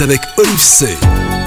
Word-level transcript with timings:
avec 0.00 0.20
Olive 0.36 0.60
C. 0.60 1.37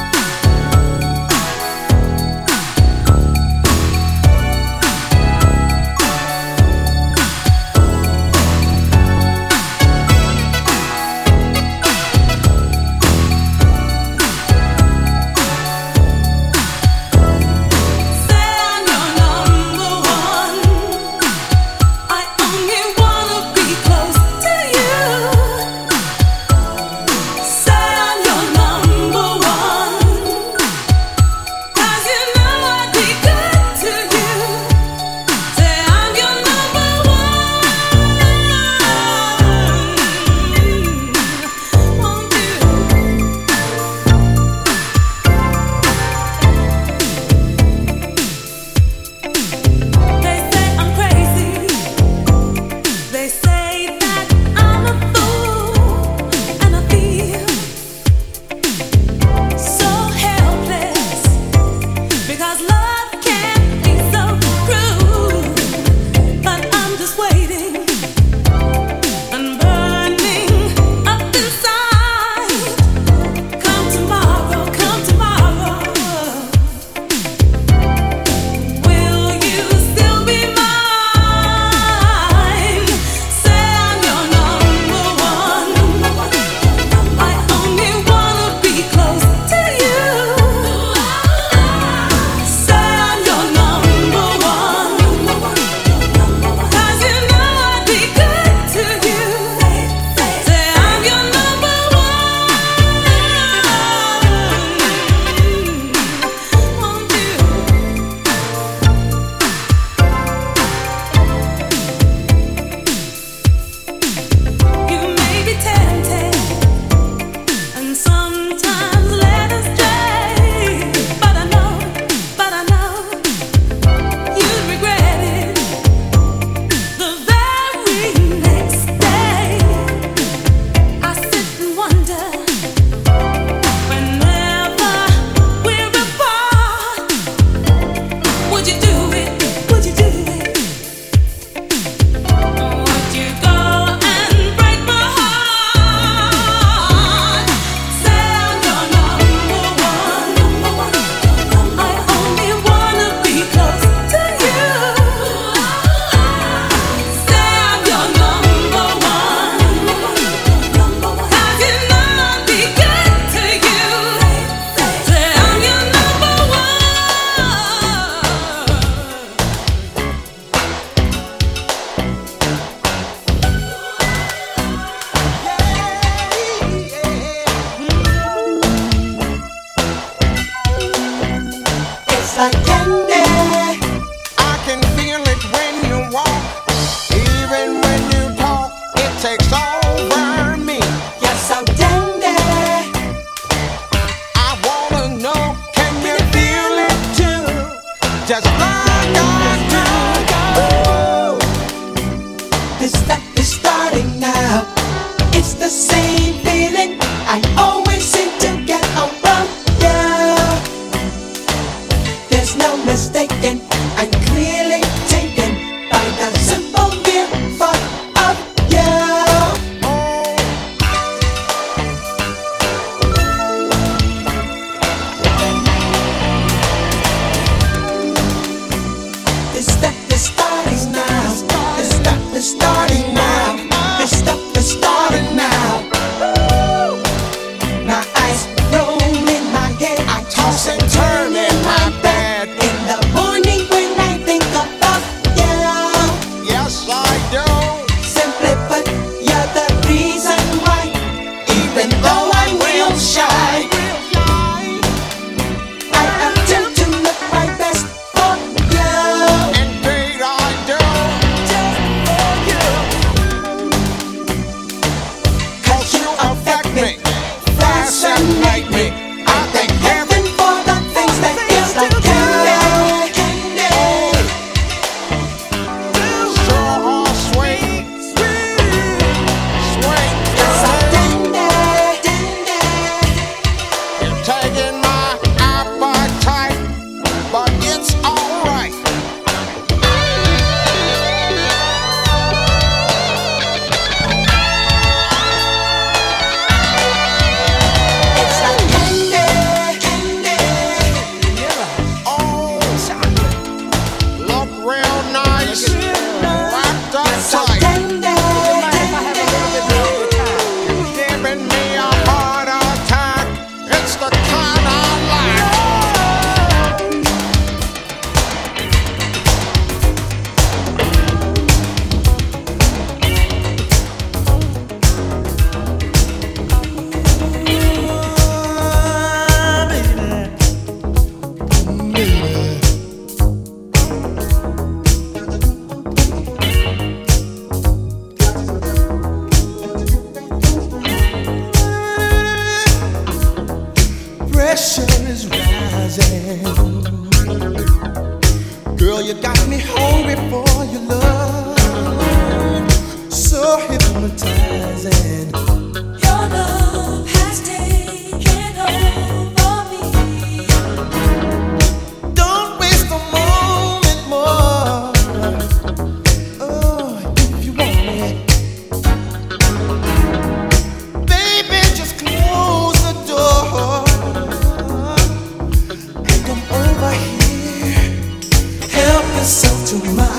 조금만 379.72 380.11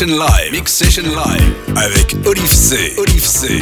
Session 0.00 0.16
Live. 0.18 0.52
Mix 0.52 0.72
Session 0.72 1.02
Live. 1.02 1.76
Avec 1.76 2.16
Olive 2.24 2.50
C. 2.50 2.94
Olive 2.96 3.26
C. 3.26 3.60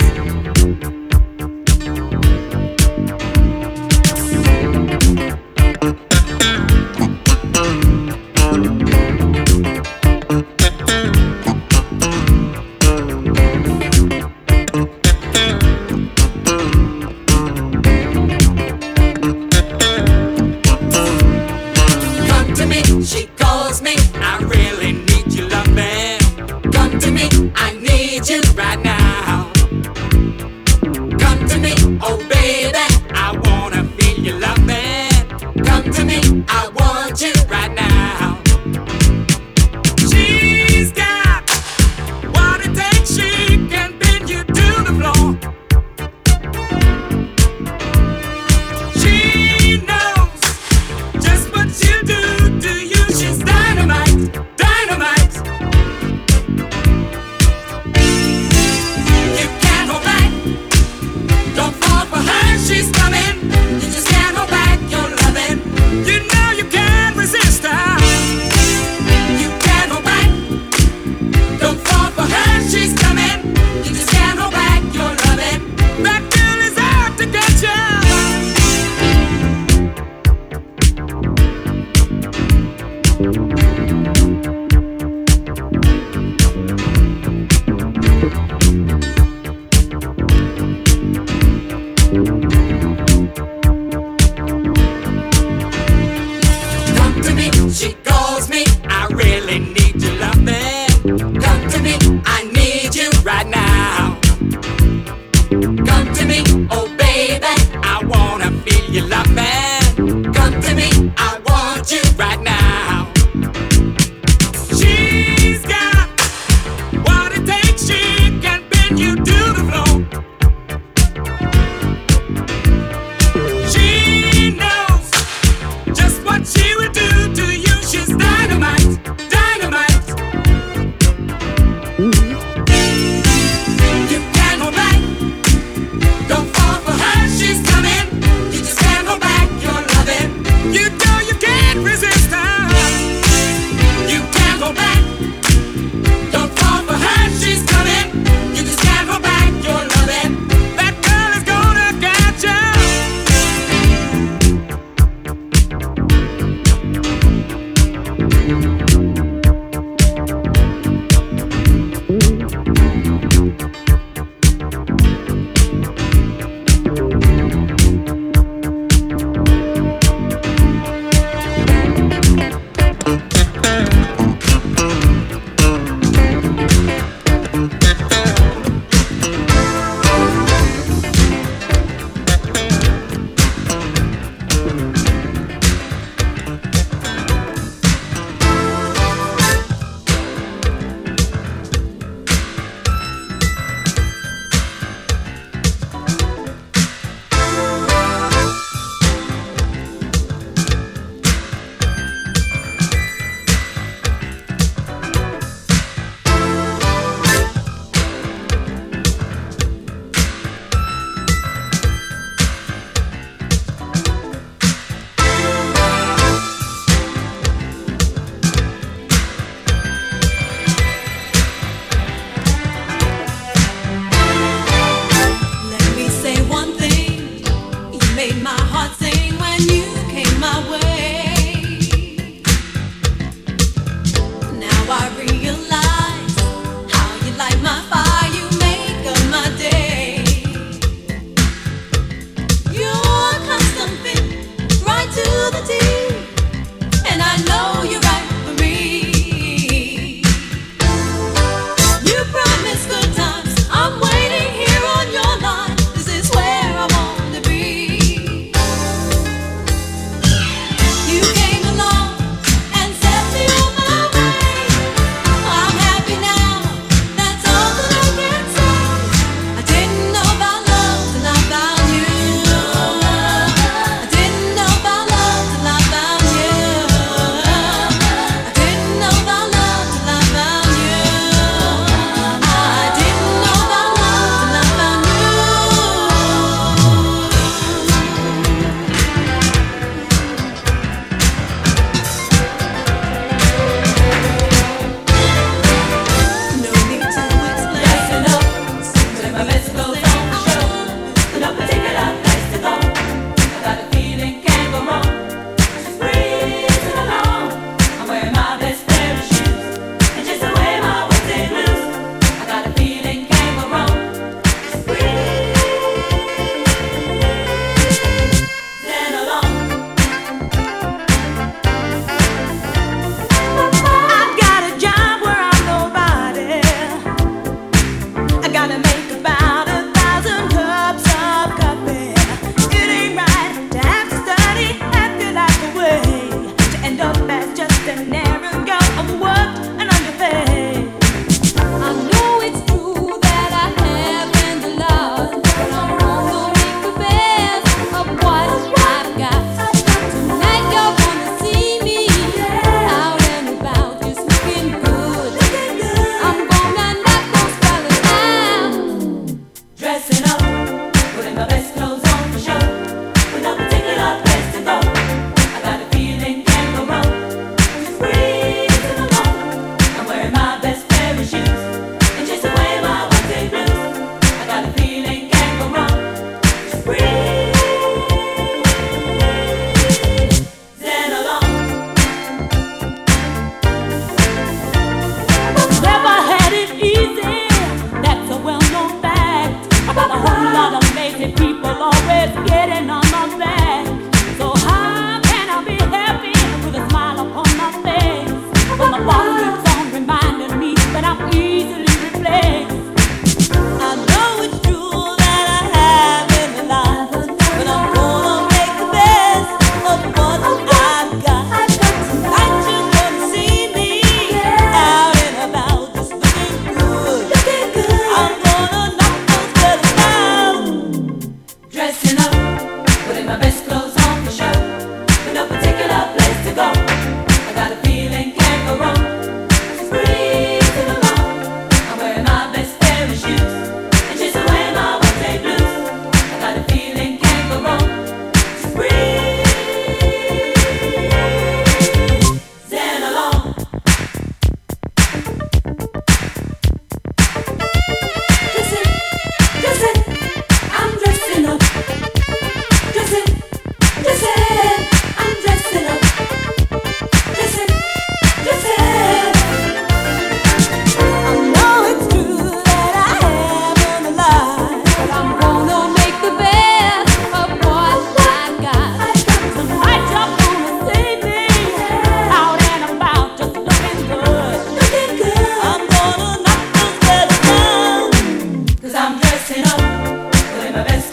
la 480.79 480.85
vez. 480.85 481.08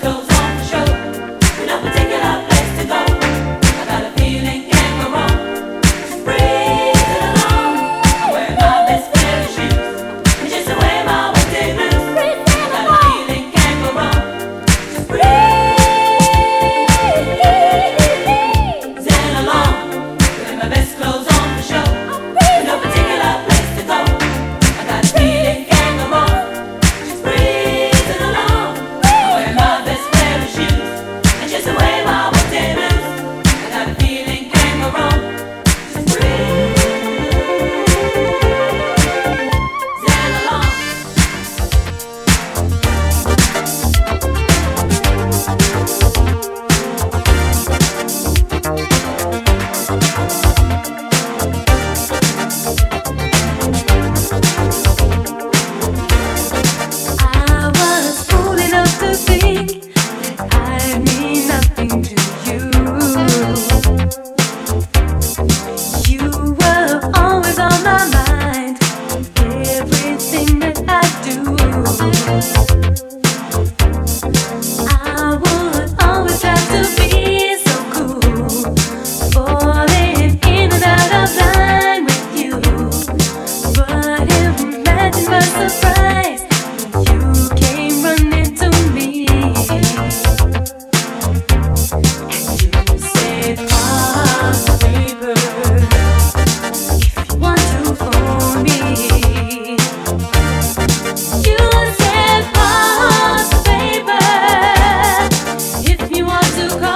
to 106.69 106.79
come. 106.79 106.94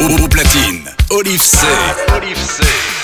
Au 0.00 0.28
platine, 0.28 0.90
Olive 1.10 1.42
C. 1.42 1.58
Olive 2.16 2.38
C. 2.38 2.99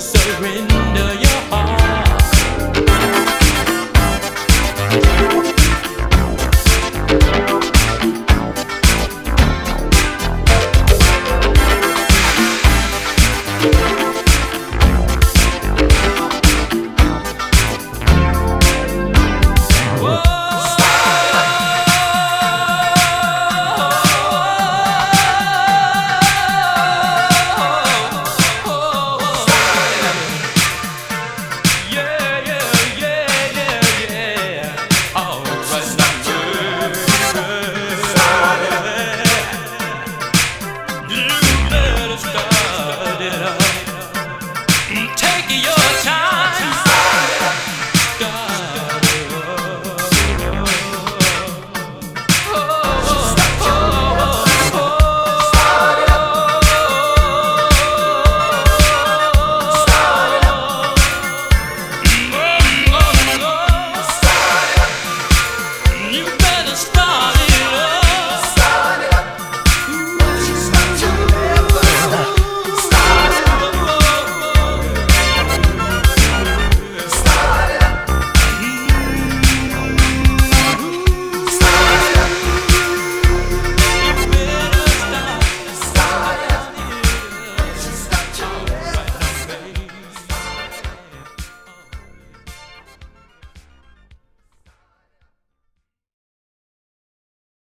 surrender 0.00 0.77